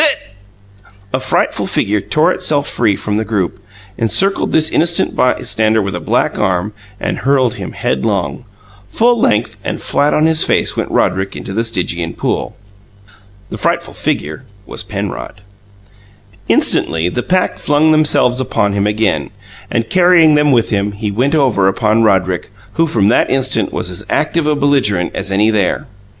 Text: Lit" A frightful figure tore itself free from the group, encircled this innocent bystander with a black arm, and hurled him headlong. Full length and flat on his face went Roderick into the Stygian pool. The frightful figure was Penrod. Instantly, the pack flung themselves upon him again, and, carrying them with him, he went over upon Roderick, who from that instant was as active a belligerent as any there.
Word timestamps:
Lit" 0.01 0.17
A 1.13 1.19
frightful 1.19 1.67
figure 1.67 2.01
tore 2.01 2.31
itself 2.31 2.67
free 2.67 2.95
from 2.95 3.17
the 3.17 3.23
group, 3.23 3.59
encircled 3.99 4.51
this 4.51 4.71
innocent 4.71 5.15
bystander 5.15 5.79
with 5.79 5.93
a 5.93 5.99
black 5.99 6.39
arm, 6.39 6.73
and 6.99 7.19
hurled 7.19 7.53
him 7.53 7.73
headlong. 7.73 8.45
Full 8.87 9.19
length 9.19 9.57
and 9.63 9.79
flat 9.79 10.15
on 10.15 10.25
his 10.25 10.43
face 10.43 10.75
went 10.75 10.89
Roderick 10.89 11.35
into 11.35 11.53
the 11.53 11.63
Stygian 11.63 12.15
pool. 12.15 12.55
The 13.51 13.59
frightful 13.59 13.93
figure 13.93 14.43
was 14.65 14.81
Penrod. 14.81 15.41
Instantly, 16.49 17.07
the 17.07 17.21
pack 17.21 17.59
flung 17.59 17.91
themselves 17.91 18.41
upon 18.41 18.73
him 18.73 18.87
again, 18.87 19.29
and, 19.69 19.87
carrying 19.87 20.33
them 20.33 20.51
with 20.51 20.71
him, 20.71 20.93
he 20.93 21.11
went 21.11 21.35
over 21.35 21.67
upon 21.67 22.01
Roderick, 22.01 22.49
who 22.73 22.87
from 22.87 23.09
that 23.09 23.29
instant 23.29 23.71
was 23.71 23.91
as 23.91 24.03
active 24.09 24.47
a 24.47 24.55
belligerent 24.55 25.13
as 25.13 25.31
any 25.31 25.51
there. 25.51 25.85